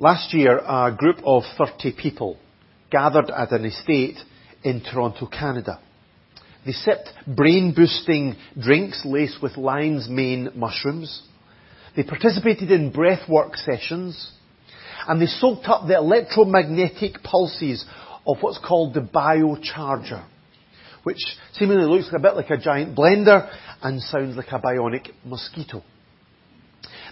[0.00, 2.38] Last year, a group of 30 people
[2.88, 4.16] gathered at an estate
[4.62, 5.80] in Toronto, Canada.
[6.64, 11.22] They sipped brain-boosting drinks laced with lion's mane mushrooms.
[11.96, 14.30] They participated in breathwork sessions,
[15.08, 17.84] and they soaked up the electromagnetic pulses
[18.24, 20.24] of what's called the biocharger,
[21.02, 21.18] which
[21.54, 23.52] seemingly looks a bit like a giant blender
[23.82, 25.82] and sounds like a bionic mosquito.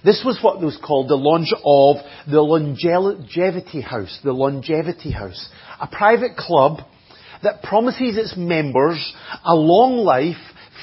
[0.05, 1.97] This was what was called the launch of
[2.31, 4.21] the Longevity House.
[4.23, 5.49] The Longevity House.
[5.81, 6.81] A private club
[7.43, 10.37] that promises its members a long life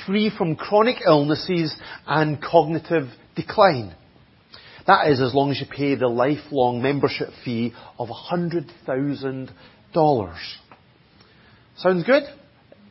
[0.06, 1.76] free from chronic illnesses
[2.08, 3.96] and cognitive decline.
[4.86, 9.50] That is as long as you pay the lifelong membership fee of $100,000.
[11.78, 12.24] Sounds good?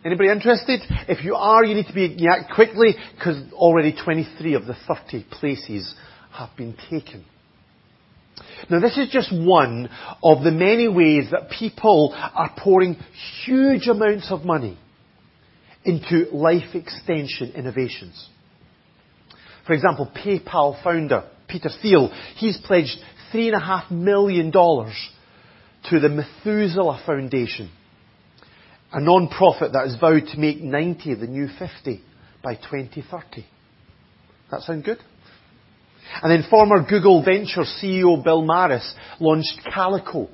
[0.05, 0.81] Anybody interested?
[1.09, 5.25] If you are, you need to be act quickly because already 23 of the 30
[5.31, 5.95] places
[6.33, 7.25] have been taken.
[8.71, 9.89] Now this is just one
[10.23, 12.97] of the many ways that people are pouring
[13.45, 14.79] huge amounts of money
[15.85, 18.29] into life extension innovations.
[19.67, 22.97] For example, PayPal founder Peter Thiel, he's pledged
[23.31, 24.95] three and a half million dollars
[25.91, 27.71] to the Methuselah Foundation,
[28.93, 32.03] a non-profit that has vowed to make 90 the new 50
[32.43, 33.45] by 2030.
[34.51, 34.99] That sound good?
[36.21, 40.29] And then former Google Venture CEO Bill Maris launched Calico,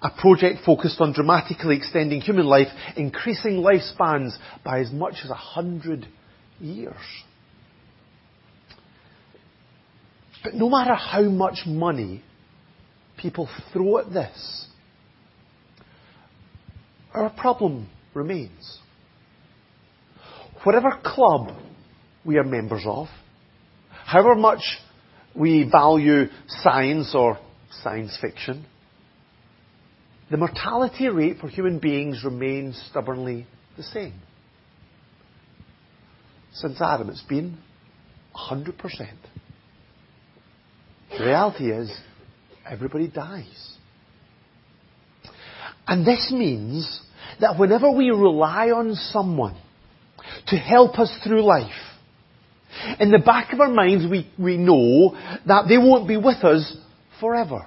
[0.00, 6.06] a project focused on dramatically extending human life, increasing lifespans by as much as 100
[6.60, 6.94] years.
[10.42, 12.22] But no matter how much money
[13.16, 14.68] people throw at this,
[17.14, 18.78] our problem remains.
[20.64, 21.56] Whatever club
[22.24, 23.06] we are members of,
[24.04, 24.62] however much
[25.34, 27.38] we value science or
[27.82, 28.64] science fiction,
[30.30, 33.46] the mortality rate for human beings remains stubbornly
[33.76, 34.14] the same.
[36.52, 37.58] Since Adam, it's been
[38.34, 38.74] 100%.
[41.18, 41.92] The reality is,
[42.68, 43.76] everybody dies.
[45.86, 47.00] And this means
[47.40, 49.56] that whenever we rely on someone
[50.46, 51.72] to help us through life,
[53.00, 56.76] in the back of our minds we, we know that they won't be with us
[57.20, 57.66] forever.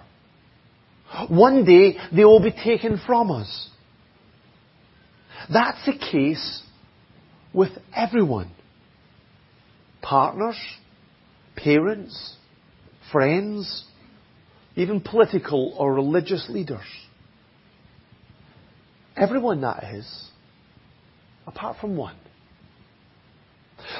[1.29, 3.69] One day they will be taken from us.
[5.51, 6.63] That's the case
[7.53, 8.51] with everyone.
[10.01, 10.57] Partners,
[11.55, 12.35] parents,
[13.11, 13.85] friends,
[14.75, 16.85] even political or religious leaders.
[19.15, 20.29] Everyone that is,
[21.47, 22.15] apart from one.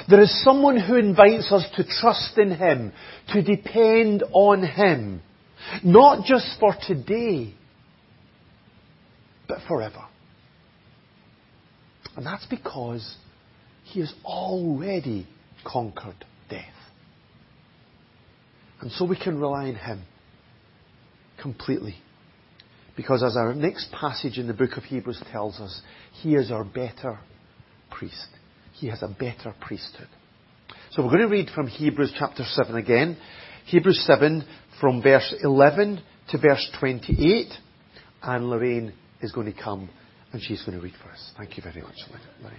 [0.08, 2.92] There is someone who invites us to trust in Him,
[3.32, 5.22] to depend on Him,
[5.82, 7.54] not just for today,
[9.46, 10.04] but forever.
[12.16, 13.16] And that's because
[13.84, 15.26] He has already
[15.64, 16.64] conquered death.
[18.80, 20.02] And so we can rely on Him
[21.40, 21.96] completely.
[22.96, 25.80] Because as our next passage in the book of Hebrews tells us,
[26.20, 27.20] He is our better
[27.90, 28.26] priest.
[28.78, 30.08] He has a better priesthood.
[30.92, 33.16] So we're going to read from Hebrews chapter 7 again.
[33.66, 34.44] Hebrews 7
[34.80, 36.00] from verse 11
[36.30, 37.46] to verse 28.
[38.22, 39.90] And Lorraine is going to come
[40.32, 41.32] and she's going to read for us.
[41.36, 41.96] Thank you very much,
[42.40, 42.58] Lorraine.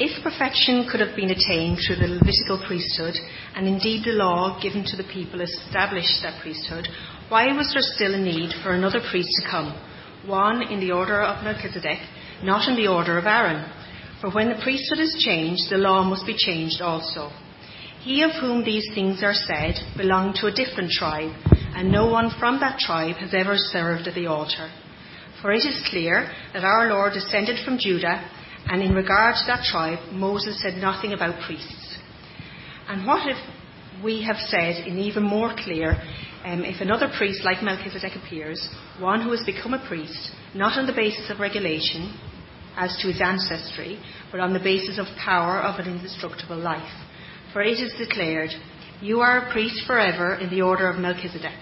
[0.00, 3.14] If perfection could have been attained through the Levitical priesthood,
[3.56, 6.86] and indeed the law given to the people established that priesthood,
[7.28, 9.74] why was there still a need for another priest to come,
[10.26, 11.98] one in the order of Melchizedek,
[12.44, 13.68] not in the order of Aaron?
[14.20, 17.32] For when the priesthood is changed, the law must be changed also.
[18.02, 21.34] He of whom these things are said belonged to a different tribe,
[21.74, 24.70] and no one from that tribe has ever served at the altar.
[25.42, 28.22] For it is clear that our Lord descended from Judah,
[28.66, 31.98] and in regard to that tribe, Moses said nothing about priests.
[32.88, 33.36] And what if
[34.02, 35.92] we have said in even more clear,
[36.44, 38.68] um, if another priest like Melchizedek appears,
[39.00, 42.18] one who has become a priest, not on the basis of regulation
[42.76, 44.00] as to his ancestry,
[44.30, 46.92] but on the basis of power of an indestructible life.
[47.52, 48.50] For it is declared,
[49.00, 51.58] You are a priest forever in the order of Melchizedek.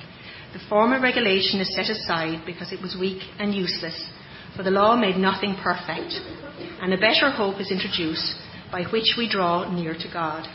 [0.52, 4.10] The former regulation is set aside because it was weak and useless,
[4.56, 6.14] for the law made nothing perfect
[6.80, 8.36] and a better hope is introduced
[8.72, 10.46] by which we draw near to God.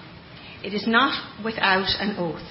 [0.63, 2.42] It is not without an oath.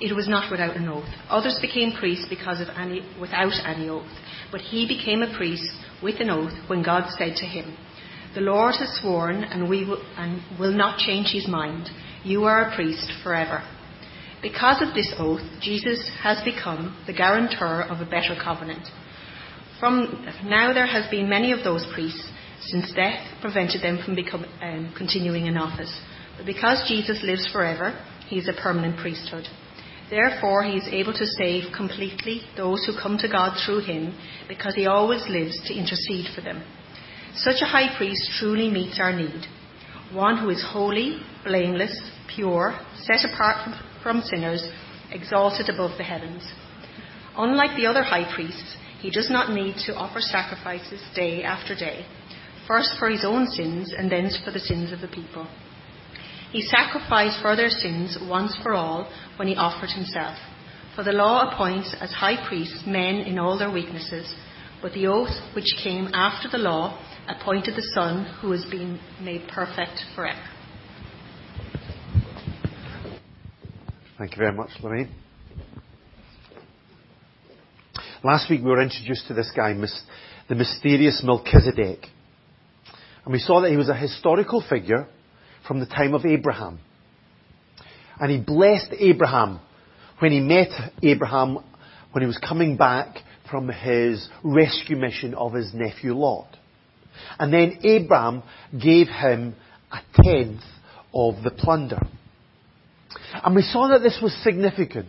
[0.00, 1.08] it was not without an oath.
[1.30, 4.10] Others became priests because of any, without any oath.
[4.50, 5.70] But he became a priest
[6.02, 7.76] with an oath when God said to him,
[8.34, 11.88] The Lord has sworn and, we will, and will not change his mind.
[12.24, 13.62] You are a priest forever.
[14.42, 18.86] Because of this oath, Jesus has become the guarantor of a better covenant.
[19.84, 22.26] From now there has been many of those priests
[22.62, 25.94] since death prevented them from become, um, continuing in office.
[26.38, 27.92] But because Jesus lives forever,
[28.26, 29.44] he is a permanent priesthood.
[30.08, 34.74] Therefore, he is able to save completely those who come to God through him, because
[34.74, 36.64] he always lives to intercede for them.
[37.34, 39.44] Such a high priest truly meets our need.
[40.14, 41.94] One who is holy, blameless,
[42.34, 44.66] pure, set apart from, from sinners,
[45.12, 46.42] exalted above the heavens.
[47.36, 52.06] Unlike the other high priests, he does not need to offer sacrifices day after day,
[52.66, 55.46] first for his own sins and then for the sins of the people.
[56.52, 60.38] He sacrificed for their sins once for all when he offered himself.
[60.96, 64.34] For the law appoints as high priests men in all their weaknesses,
[64.80, 66.98] but the oath which came after the law
[67.28, 70.40] appointed the Son who has been made perfect forever.
[74.16, 75.10] Thank you very much, Lorraine.
[78.24, 79.74] Last week we were introduced to this guy,
[80.48, 82.06] the mysterious Melchizedek.
[83.22, 85.06] And we saw that he was a historical figure
[85.68, 86.80] from the time of Abraham.
[88.18, 89.60] And he blessed Abraham
[90.20, 90.70] when he met
[91.02, 91.58] Abraham
[92.12, 93.18] when he was coming back
[93.50, 96.48] from his rescue mission of his nephew Lot.
[97.38, 98.42] And then Abraham
[98.72, 99.54] gave him
[99.92, 100.62] a tenth
[101.12, 102.00] of the plunder.
[103.44, 105.08] And we saw that this was significant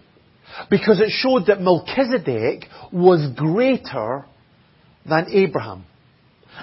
[0.69, 4.25] because it showed that Melchizedek was greater
[5.07, 5.86] than Abraham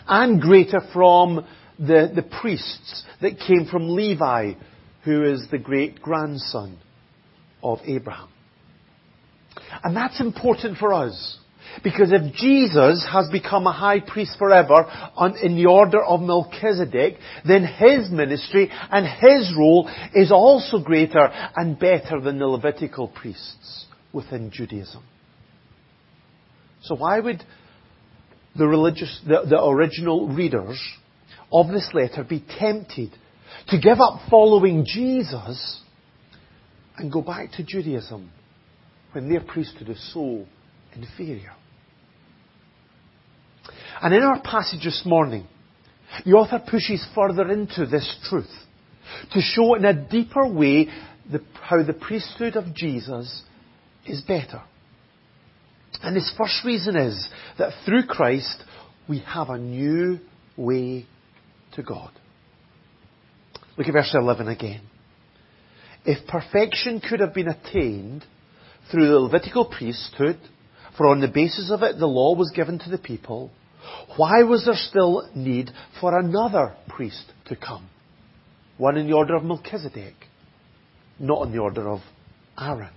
[0.07, 1.47] and greater from
[1.79, 4.55] the, the priests that came from Levi,
[5.05, 6.79] who is the great grandson
[7.63, 8.29] of Abraham.
[9.83, 11.39] And that's important for us.
[11.83, 14.85] Because if Jesus has become a high priest forever
[15.17, 17.17] on, in the order of Melchizedek,
[17.47, 23.87] then his ministry and his role is also greater and better than the Levitical priests
[24.13, 25.03] within Judaism.
[26.83, 27.43] So why would
[28.57, 30.81] the religious, the, the original readers
[31.53, 33.11] of this letter be tempted
[33.69, 35.81] to give up following Jesus
[36.97, 38.31] and go back to Judaism
[39.13, 40.47] when their priesthood is so
[40.95, 41.53] inferior.
[44.01, 45.47] And in our passage this morning,
[46.25, 48.51] the author pushes further into this truth
[49.33, 50.89] to show in a deeper way
[51.31, 53.43] the, how the priesthood of Jesus
[54.07, 54.63] is better.
[56.03, 57.29] And his first reason is
[57.59, 58.63] that through Christ
[59.09, 60.19] we have a new
[60.57, 61.07] way
[61.75, 62.11] to God.
[63.77, 64.83] Look at verse 11 again.
[66.05, 68.25] If perfection could have been attained
[68.91, 70.39] through the Levitical priesthood,
[70.97, 73.51] for on the basis of it the law was given to the people,
[74.17, 77.89] why was there still need for another priest to come?
[78.79, 80.15] One in the order of Melchizedek,
[81.19, 82.01] not in the order of
[82.59, 82.91] Aaron.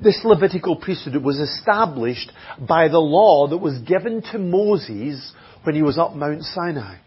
[0.00, 2.30] This Levitical priesthood was established
[2.60, 5.32] by the law that was given to Moses
[5.64, 6.98] when he was up Mount Sinai.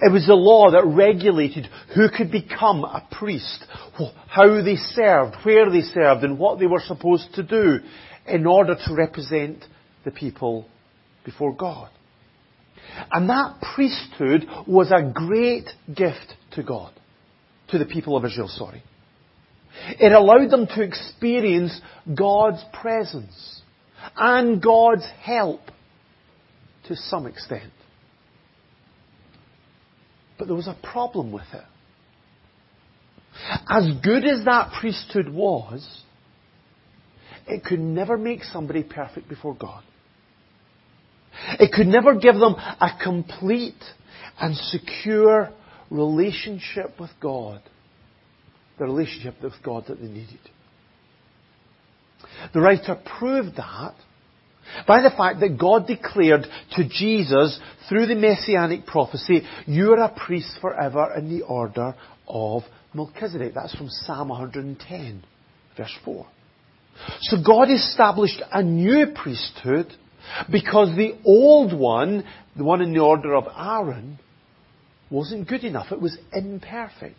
[0.00, 3.64] It was the law that regulated who could become a priest,
[4.26, 7.78] how they served, where they served, and what they were supposed to do
[8.26, 9.64] in order to represent
[10.04, 10.66] the people
[11.24, 11.90] before God.
[13.10, 16.92] And that priesthood was a great gift to God,
[17.68, 18.82] to the people of Israel, sorry.
[19.98, 21.80] It allowed them to experience
[22.14, 23.62] God's presence
[24.16, 25.60] and God's help
[26.88, 27.72] to some extent.
[30.42, 31.62] But there was a problem with it.
[33.68, 36.02] As good as that priesthood was,
[37.46, 39.84] it could never make somebody perfect before God.
[41.60, 43.84] It could never give them a complete
[44.40, 45.50] and secure
[45.90, 47.62] relationship with God.
[48.80, 50.40] The relationship with God that they needed.
[52.52, 53.94] The writer proved that
[54.86, 60.14] by the fact that God declared to Jesus through the messianic prophecy, you are a
[60.14, 61.94] priest forever in the order
[62.28, 62.62] of
[62.94, 63.52] Melchizedek.
[63.54, 65.24] That's from Psalm 110,
[65.76, 66.26] verse 4.
[67.22, 69.92] So God established a new priesthood
[70.50, 72.24] because the old one,
[72.56, 74.18] the one in the order of Aaron,
[75.10, 75.92] wasn't good enough.
[75.92, 77.16] It was imperfect.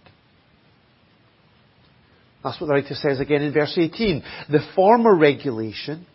[2.43, 4.23] That's what the writer says again in verse 18.
[4.49, 6.05] The former regulation,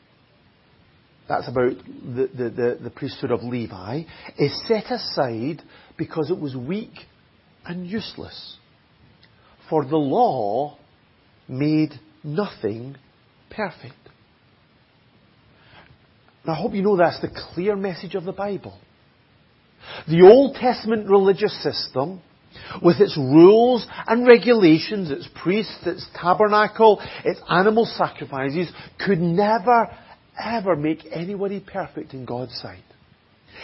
[1.29, 4.03] that's about the, the, the, the, priesthood of Levi,
[4.39, 5.63] is set aside
[5.97, 6.95] because it was weak
[7.67, 8.57] and useless.
[9.69, 10.79] For the law
[11.47, 11.93] made
[12.25, 12.97] nothing
[13.51, 13.95] perfect.
[16.45, 18.79] And I hope you know that's the clear message of the Bible.
[20.09, 22.23] The Old Testament religious system,
[22.83, 28.71] with its rules and regulations, its priests, its tabernacle, its animal sacrifices,
[29.05, 29.89] could never,
[30.39, 32.83] ever make anybody perfect in God's sight.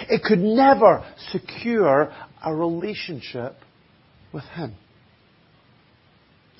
[0.08, 2.12] It could never secure
[2.44, 3.56] a relationship
[4.32, 4.74] with Him.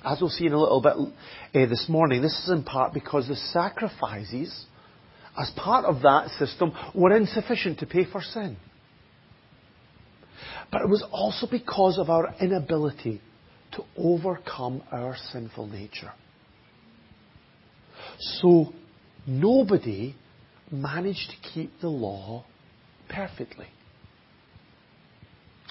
[0.04, 3.26] As we'll see in a little bit uh, this morning, this is in part because
[3.26, 4.66] the sacrifices,
[5.36, 8.56] as part of that system, were insufficient to pay for sin.
[10.70, 13.22] But it was also because of our inability
[13.72, 16.12] to overcome our sinful nature.
[18.18, 18.72] So,
[19.26, 20.14] nobody
[20.70, 22.44] managed to keep the law
[23.08, 23.66] perfectly.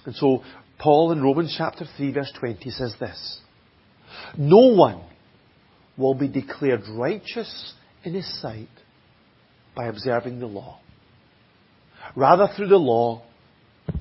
[0.05, 0.43] And so,
[0.79, 3.39] Paul in Romans chapter 3 verse 20 says this.
[4.38, 5.03] No one
[5.98, 8.67] will be declared righteous in his sight
[9.75, 10.79] by observing the law.
[12.15, 13.24] Rather, through the law,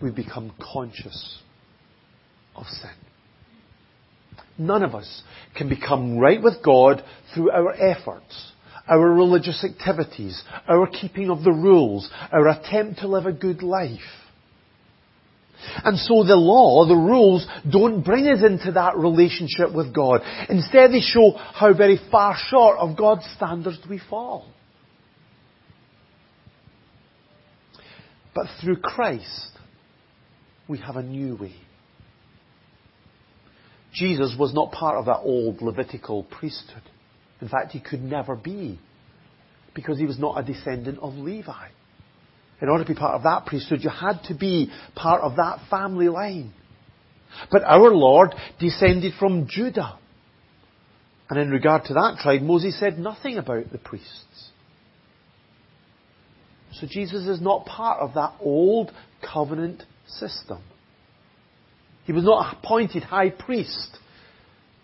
[0.03, 1.39] we become conscious
[2.55, 2.91] of sin.
[4.59, 5.23] None of us
[5.57, 7.03] can become right with God
[7.35, 8.53] through our efforts,
[8.89, 14.01] our religious activities, our keeping of the rules, our attempt to live a good life.
[15.85, 20.21] And so the law, the rules, don't bring us into that relationship with God.
[20.49, 24.47] Instead, they show how very far short of God's standards we fall.
[28.35, 29.51] But through Christ,
[30.69, 31.55] we have a new way.
[33.93, 36.83] Jesus was not part of that old Levitical priesthood.
[37.43, 38.79] In fact, he could never be,
[39.75, 41.69] because he was not a descendant of Levi.
[42.63, 45.59] In order to be part of that priesthood, you had to be part of that
[45.69, 46.55] family line.
[47.51, 49.99] But our Lord descended from Judah.
[51.29, 54.51] And in regard to that tribe, Moses said nothing about the priests.
[56.75, 60.63] So Jesus is not part of that old covenant system.
[62.05, 63.99] He was not appointed high priest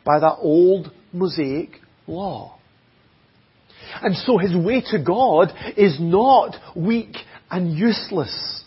[0.04, 2.58] by that old Mosaic law.
[4.02, 7.16] And so his way to God is not weak
[7.50, 8.64] and useless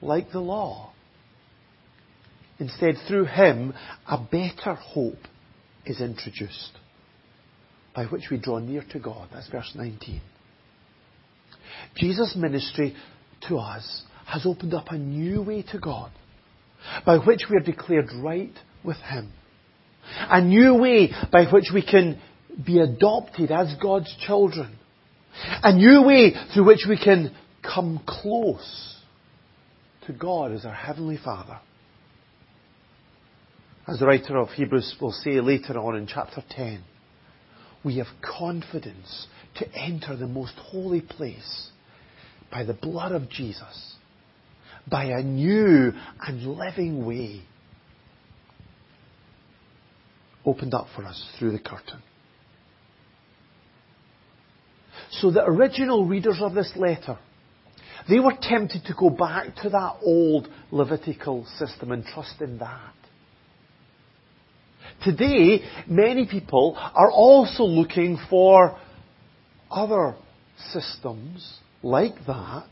[0.00, 0.92] like the law.
[2.58, 3.74] Instead, through him,
[4.08, 5.18] a better hope
[5.84, 6.72] is introduced
[7.94, 9.28] by which we draw near to God.
[9.32, 10.20] That's verse 19.
[11.96, 12.94] Jesus' ministry
[13.48, 16.10] to us has opened up a new way to God
[17.04, 18.52] by which we are declared right
[18.84, 19.32] with Him.
[20.30, 22.20] A new way by which we can
[22.64, 24.78] be adopted as God's children.
[25.62, 28.96] A new way through which we can come close
[30.06, 31.58] to God as our Heavenly Father.
[33.86, 36.82] As the writer of Hebrews will say later on in chapter 10,
[37.84, 41.70] we have confidence to enter the most holy place
[42.50, 43.94] by the blood of Jesus
[44.88, 45.92] by a new
[46.26, 47.42] and living way
[50.44, 52.02] opened up for us through the curtain.
[55.10, 57.18] So the original readers of this letter,
[58.08, 62.94] they were tempted to go back to that old Levitical system and trust in that.
[65.04, 68.78] Today, many people are also looking for
[69.70, 70.16] other
[70.72, 72.68] systems like that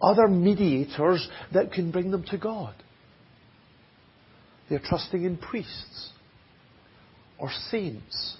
[0.00, 2.74] other mediators that can bring them to God.
[4.68, 6.10] They're trusting in priests,
[7.38, 8.36] or saints,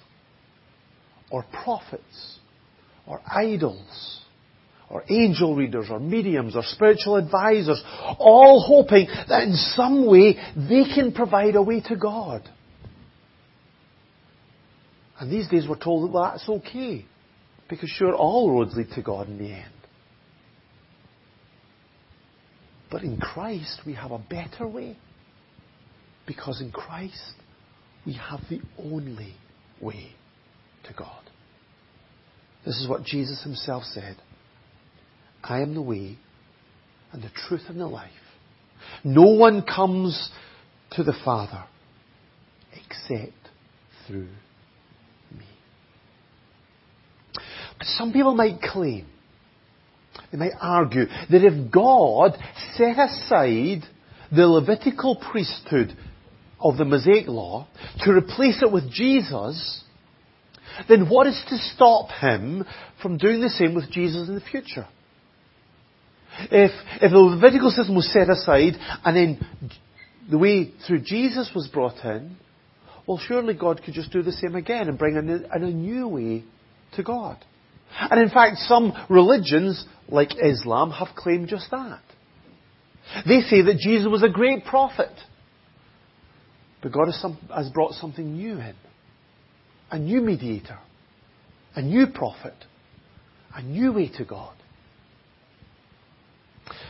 [1.31, 2.39] or prophets,
[3.07, 4.21] or idols,
[4.91, 7.83] or angel readers, or mediums, or spiritual advisors,
[8.19, 12.49] all hoping that in some way they can provide a way to God.
[15.19, 17.05] And these days we're told that well, that's okay,
[17.69, 19.73] because sure, all roads lead to God in the end.
[22.91, 24.97] But in Christ, we have a better way.
[26.27, 27.35] Because in Christ,
[28.05, 29.35] we have the only
[29.81, 30.11] way
[30.85, 31.26] to God.
[32.67, 34.17] This is what Jesus himself said.
[35.43, 36.19] I am the way
[37.13, 38.11] and the truth and the life.
[39.05, 40.31] No one comes
[40.93, 41.65] to the Father
[42.73, 43.33] except
[44.07, 44.29] through
[45.33, 45.47] me.
[47.79, 49.07] But some people might claim
[50.33, 52.37] they might argue that if God
[52.75, 53.83] set aside
[54.35, 55.97] the Levitical priesthood
[56.59, 57.69] of the Mosaic law
[58.01, 59.85] to replace it with Jesus,
[60.89, 62.65] then what is to stop him
[63.03, 64.87] from doing the same with Jesus in the future?
[66.51, 69.71] If, if the Levitical system was set aside and then
[70.31, 72.37] the way through Jesus was brought in,
[73.07, 76.09] well, surely God could just do the same again and bring in a, a new
[76.09, 76.45] way
[76.97, 77.39] to God.
[77.99, 82.03] And in fact, some religions, like Islam, have claimed just that.
[83.27, 85.13] They say that Jesus was a great prophet.
[86.83, 88.75] But God has, some, has brought something new in.
[89.91, 90.79] A new mediator.
[91.75, 92.55] A new prophet.
[93.55, 94.55] A new way to God.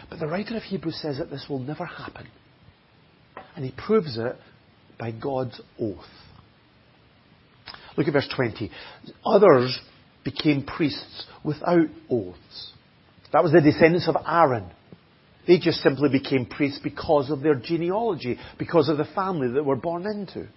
[0.08, 2.26] But the writer of Hebrews says that this will never happen.
[3.54, 4.36] And he proves it
[4.98, 6.04] by God's oath.
[7.96, 8.70] Look at verse 20.
[9.24, 9.80] Others
[10.24, 12.72] became priests without oaths.
[13.32, 14.70] That was the descendants of Aaron.
[15.46, 19.76] They just simply became priests because of their genealogy, because of the family that were
[19.76, 20.48] born into.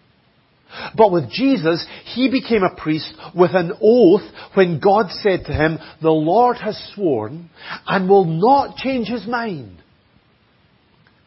[0.95, 4.21] But with Jesus, he became a priest with an oath
[4.53, 7.49] when God said to him, The Lord has sworn
[7.87, 9.81] and will not change his mind.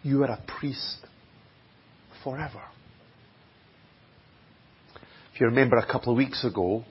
[0.03, 0.99] You are a priest
[2.23, 2.63] forever.
[5.35, 6.85] If you remember a couple of weeks ago,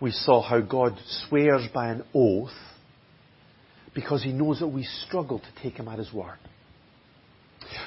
[0.00, 2.50] we saw how God swears by an oath
[3.94, 6.38] because he knows that we struggle to take him at his word.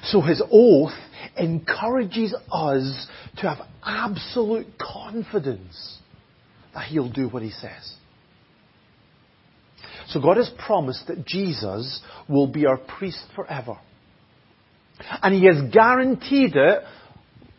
[0.04, 0.94] So his oath
[1.36, 3.08] encourages us
[3.38, 6.00] to have absolute confidence
[6.74, 7.96] that he'll do what he says.
[10.10, 13.78] So God has promised that Jesus will be our priest forever.
[15.22, 16.84] And he has guaranteed it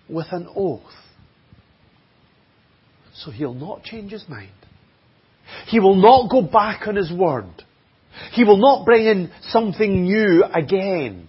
[0.09, 0.81] with an oath.
[3.15, 4.51] So he'll not change his mind.
[5.67, 7.51] He will not go back on his word.
[8.33, 11.29] He will not bring in something new again.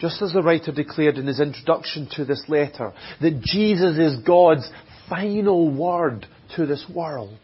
[0.00, 4.68] Just as the writer declared in his introduction to this letter, that Jesus is God's
[5.08, 6.26] final word
[6.56, 7.38] to this world.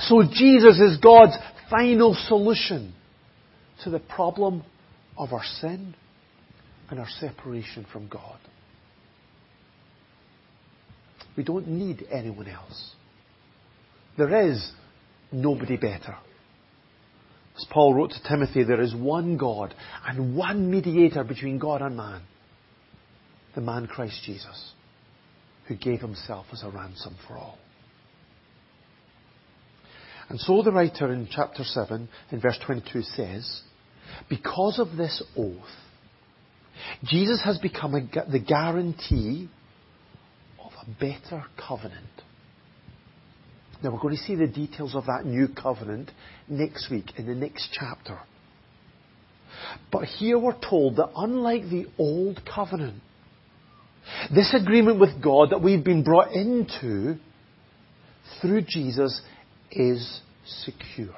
[0.00, 1.36] So Jesus is God's
[1.70, 2.94] final solution
[3.84, 4.64] to the problem
[5.16, 5.94] of our sin
[6.90, 8.38] and our separation from God.
[11.36, 12.92] We don't need anyone else.
[14.16, 14.72] There is
[15.32, 16.16] nobody better.
[17.56, 19.74] As Paul wrote to Timothy, there is one God
[20.06, 22.22] and one mediator between God and man.
[23.54, 24.72] The man Christ Jesus,
[25.66, 27.58] who gave himself as a ransom for all.
[30.28, 33.62] And so the writer in chapter 7, in verse 22 says,
[34.28, 35.62] because of this oath,
[37.04, 39.48] Jesus has become a, the guarantee
[40.62, 42.06] of a better covenant.
[43.82, 46.10] Now we're going to see the details of that new covenant
[46.48, 48.18] next week in the next chapter.
[49.90, 53.02] But here we're told that unlike the old covenant,
[54.34, 57.16] this agreement with God that we've been brought into
[58.40, 59.20] through Jesus
[59.70, 61.14] is secure.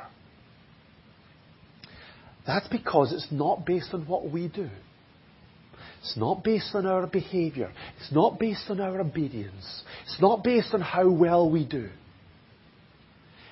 [2.46, 4.70] That's because it's not based on what we do.
[6.00, 7.70] It's not based on our behaviour.
[8.00, 9.82] It's not based on our obedience.
[10.04, 11.90] It's not based on how well we do.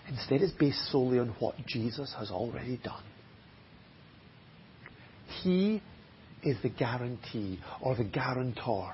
[0.09, 3.03] Instead, it's based solely on what Jesus has already done.
[5.43, 5.83] He
[6.43, 8.93] is the guarantee or the guarantor.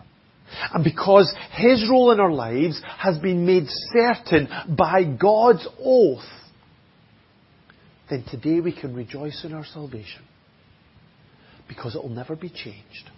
[0.73, 6.21] And because His role in our lives has been made certain by God's oath,
[8.11, 10.23] then today we can rejoice in our salvation.
[11.69, 13.11] Because it will never be changed.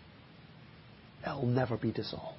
[1.27, 2.39] It will never be dissolved.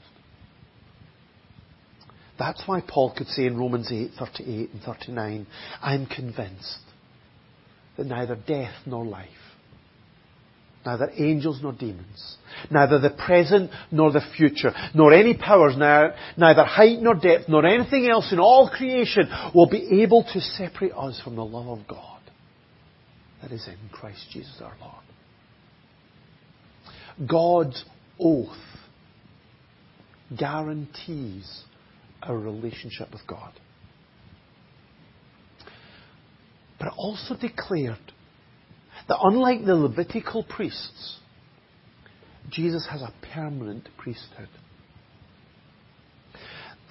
[2.38, 5.48] That's why Paul could say in Romans 8, 38 and 39,
[5.82, 6.80] I'm convinced
[7.98, 9.30] that neither death nor life,
[10.86, 12.38] neither angels nor demons,
[12.70, 18.08] neither the present nor the future, nor any powers, neither height nor depth, nor anything
[18.08, 22.20] else in all creation will be able to separate us from the love of God
[23.42, 25.04] that is in Christ Jesus our Lord.
[27.30, 27.86] God's
[28.20, 28.58] oath
[30.38, 31.64] guarantees
[32.28, 33.54] our relationship with God.
[36.80, 37.98] But it also declared
[39.08, 41.20] that unlike the Levitical priests,
[42.50, 44.50] Jesus has a permanent priesthood.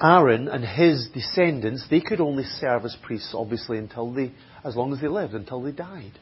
[0.02, 4.32] Aaron and his descendants, they could only serve as priests, obviously, until they,
[4.64, 6.12] as long as they lived, until they died.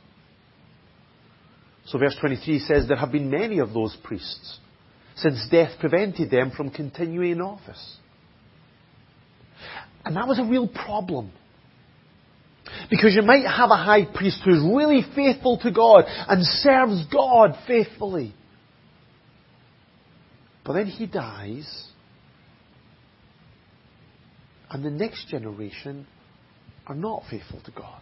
[1.87, 4.59] So verse 23 says, There have been many of those priests,
[5.16, 7.96] since death prevented them from continuing in office.
[10.04, 11.32] And that was a real problem.
[12.90, 17.56] Because you might have a high priest who's really faithful to God and serves God
[17.66, 18.34] faithfully.
[20.64, 21.88] But then he dies,
[24.70, 26.06] and the next generation
[26.86, 28.00] are not faithful to God.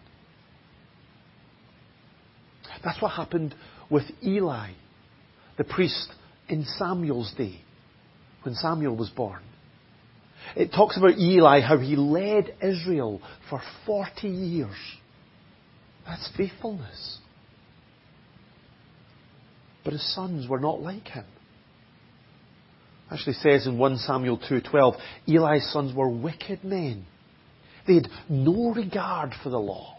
[2.83, 3.55] That's what happened
[3.89, 4.71] with Eli,
[5.57, 6.11] the priest
[6.47, 7.61] in Samuel's day.
[8.43, 9.41] when Samuel was born.
[10.55, 14.75] It talks about Eli, how he led Israel for 40 years.
[16.05, 17.19] That's faithfulness.
[19.83, 21.25] But his sons were not like him.
[23.11, 27.05] Actually says in 1 Samuel 2:12, Eli's sons were wicked men.
[27.87, 29.97] They had no regard for the law.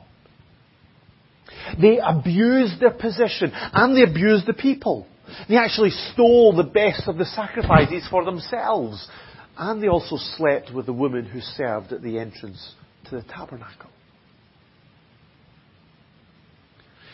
[1.80, 5.06] They abused their position and they abused the people.
[5.48, 9.06] They actually stole the best of the sacrifices for themselves.
[9.56, 12.74] And they also slept with the woman who served at the entrance
[13.10, 13.90] to the tabernacle.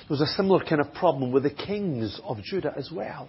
[0.09, 3.29] There was a similar kind of problem with the kings of Judah as well.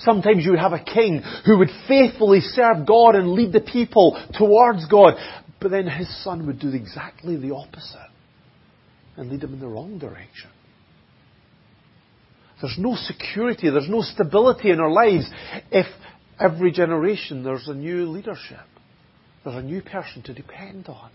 [0.00, 4.20] Sometimes you would have a king who would faithfully serve God and lead the people
[4.38, 5.14] towards God,
[5.60, 8.10] but then his son would do exactly the opposite
[9.16, 10.50] and lead them in the wrong direction.
[12.60, 15.28] There's no security, there's no stability in our lives
[15.70, 15.86] if
[16.38, 18.66] every generation there's a new leadership.
[19.44, 21.10] There's a new person to depend on.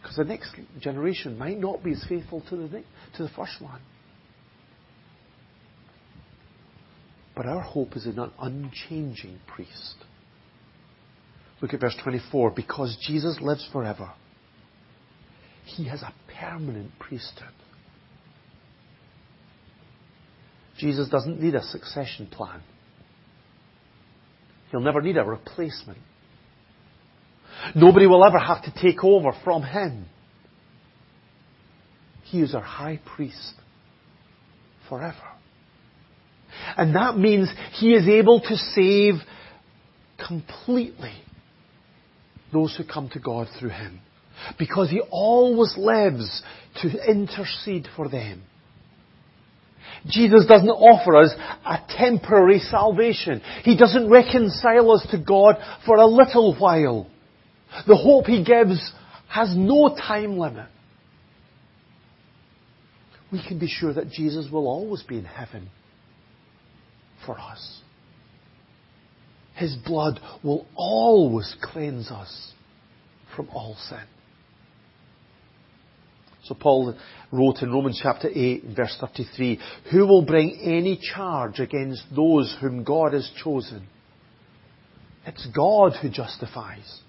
[0.00, 2.68] Because the next generation might not be as faithful to the,
[3.16, 3.80] to the first one.
[7.34, 9.96] But our hope is in an unchanging priest.
[11.60, 12.52] Look at verse 24.
[12.52, 14.12] Because Jesus lives forever,
[15.64, 17.52] he has a permanent priesthood.
[20.78, 22.62] Jesus doesn't need a succession plan.
[24.76, 25.96] He'll never need a replacement.
[27.74, 30.04] Nobody will ever have to take over from him.
[32.24, 33.54] He is our high priest
[34.90, 35.16] forever.
[36.76, 39.14] And that means he is able to save
[40.28, 41.14] completely
[42.52, 44.00] those who come to God through him.
[44.58, 46.42] Because he always lives
[46.82, 48.42] to intercede for them.
[50.06, 53.42] Jesus doesn't offer us a temporary salvation.
[53.64, 57.08] He doesn't reconcile us to God for a little while.
[57.86, 58.92] The hope He gives
[59.28, 60.68] has no time limit.
[63.32, 65.68] We can be sure that Jesus will always be in heaven
[67.24, 67.80] for us.
[69.56, 72.52] His blood will always cleanse us
[73.34, 73.98] from all sin.
[76.46, 76.94] So Paul
[77.32, 82.84] wrote in Romans chapter 8 verse 33, Who will bring any charge against those whom
[82.84, 83.88] God has chosen?
[85.26, 87.00] It's God who justifies.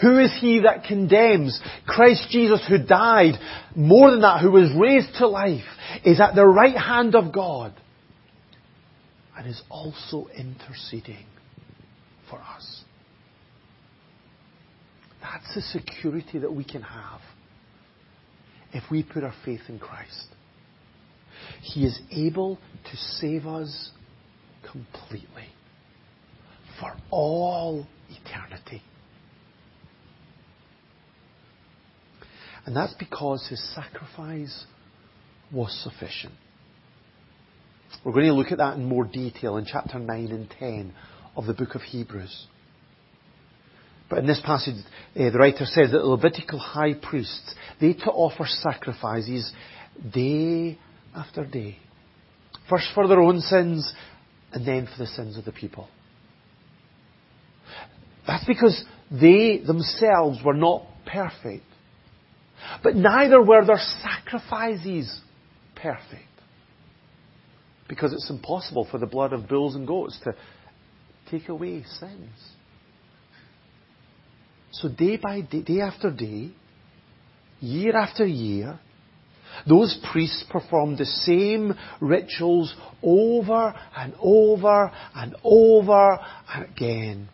[0.00, 1.60] Who is he that condemns?
[1.86, 3.34] Christ Jesus who died,
[3.74, 5.64] more than that, who was raised to life,
[6.04, 7.74] is at the right hand of God
[9.36, 11.26] and is also interceding
[12.30, 12.84] for us.
[15.20, 17.20] That's the security that we can have
[18.72, 20.26] if we put our faith in Christ.
[21.62, 22.56] He is able
[22.90, 23.90] to save us
[24.70, 25.48] completely
[26.80, 28.82] for all eternity.
[32.64, 34.64] And that's because his sacrifice
[35.52, 36.34] was sufficient.
[38.04, 40.92] We're going to look at that in more detail in chapter 9 and 10
[41.36, 42.46] of the book of Hebrews.
[44.08, 44.76] But in this passage,
[45.16, 49.50] uh, the writer says that the Levitical high priests, they to offer sacrifices
[50.12, 50.78] day
[51.14, 51.78] after day.
[52.68, 53.92] First for their own sins,
[54.52, 55.88] and then for the sins of the people.
[58.26, 61.64] That's because they themselves were not perfect.
[62.82, 65.20] But neither were their sacrifices
[65.74, 66.22] perfect.
[67.88, 70.34] Because it's impossible for the blood of bulls and goats to
[71.30, 72.30] take away sins.
[74.72, 76.50] So day by day, day after day,
[77.60, 78.78] year after year,
[79.68, 86.18] those priests performed the same rituals over and over and over
[86.54, 87.28] again.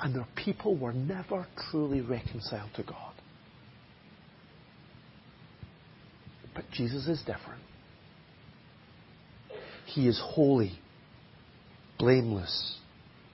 [0.00, 3.12] And their people were never truly reconciled to God.
[6.54, 7.62] But Jesus is different.
[9.86, 10.78] He is holy,
[11.98, 12.78] blameless,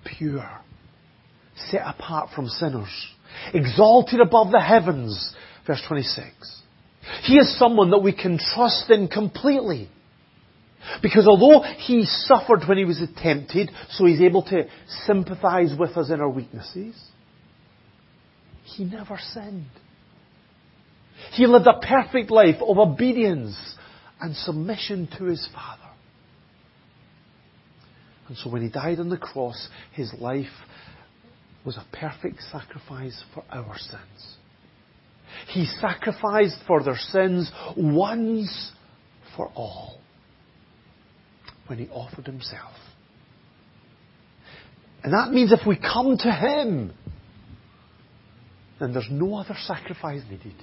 [0.05, 0.61] pure
[1.71, 3.09] set apart from sinners,
[3.53, 5.35] exalted above the heavens.
[5.67, 6.63] Verse 26.
[7.25, 9.89] He is someone that we can trust in completely.
[11.01, 14.65] Because although he suffered when he was tempted, so he's able to
[15.07, 16.95] sympathize with us in our weaknesses,
[18.65, 19.67] he never sinned.
[21.33, 23.57] He lived a perfect life of obedience
[24.21, 25.83] and submission to his Father.
[28.29, 30.47] And so when he died on the cross, his life
[31.65, 34.37] was a perfect sacrifice for our sins.
[35.49, 38.73] He sacrificed for their sins once
[39.37, 39.99] for all
[41.69, 42.75] when he offered himself.
[45.03, 46.93] And that means if we come to Him,
[48.79, 50.55] then there's no other sacrifice needed.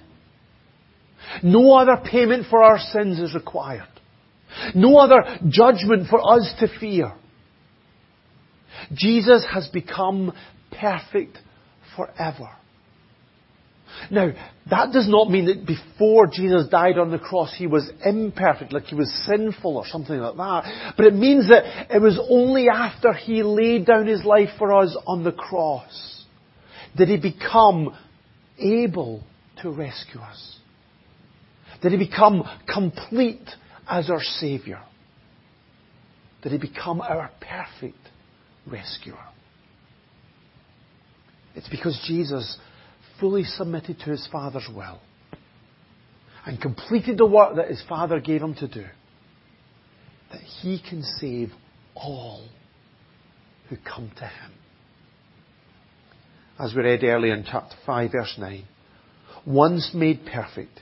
[1.43, 3.87] No other payment for our sins is required.
[4.73, 7.13] No other judgment for us to fear.
[8.93, 10.33] Jesus has become
[10.71, 11.37] perfect
[11.95, 12.49] forever.
[14.11, 14.31] Now,
[14.69, 18.83] that does not mean that before Jesus died on the cross he was imperfect, like
[18.83, 20.93] he was sinful or something like that.
[20.95, 24.95] But it means that it was only after he laid down his life for us
[25.07, 26.19] on the cross
[26.97, 27.95] did he become
[28.57, 29.23] able
[29.61, 30.57] to rescue us.
[31.81, 33.47] Did he become complete
[33.87, 34.81] as our Saviour?
[36.41, 37.99] Did he become our perfect
[38.65, 39.17] rescuer?
[41.59, 42.57] It's because Jesus
[43.19, 45.01] fully submitted to his Father's will
[46.45, 48.85] and completed the work that his Father gave him to do
[50.31, 51.51] that he can save
[51.95, 52.47] all
[53.67, 54.51] who come to him.
[56.57, 58.63] As we read earlier in chapter 5 verse 9,
[59.45, 60.79] once made perfect,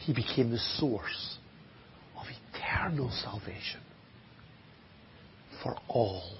[0.00, 1.38] he became the source
[2.18, 3.82] of eternal salvation
[5.62, 6.38] for all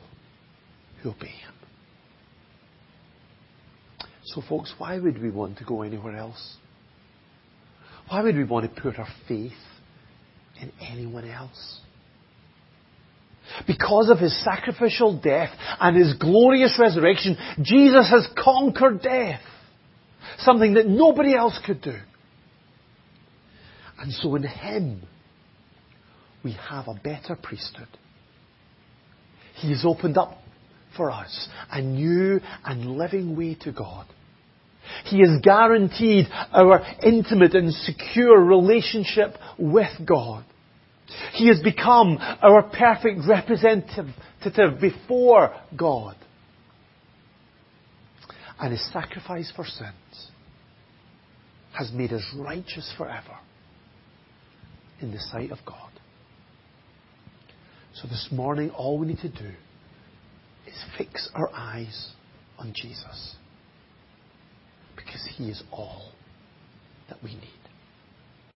[1.00, 1.53] who obey him.
[4.26, 6.56] So, folks, why would we want to go anywhere else?
[8.08, 9.52] Why would we want to put our faith
[10.60, 11.80] in anyone else?
[13.66, 19.40] Because of his sacrificial death and his glorious resurrection, Jesus has conquered death.
[20.38, 21.96] Something that nobody else could do.
[23.98, 25.02] And so in him,
[26.42, 27.88] we have a better priesthood.
[29.56, 30.38] He has opened up
[30.96, 34.06] for us a new and living way to God.
[35.06, 40.44] He has guaranteed our intimate and secure relationship with God.
[41.32, 44.06] He has become our perfect representative
[44.80, 46.16] before God.
[48.58, 50.30] And his sacrifice for sins
[51.76, 53.36] has made us righteous forever
[55.00, 55.90] in the sight of God.
[57.94, 59.52] So this morning, all we need to do
[60.74, 62.10] is fix our eyes
[62.58, 63.36] on Jesus.
[64.96, 66.12] Because He is all
[67.08, 67.63] that we need.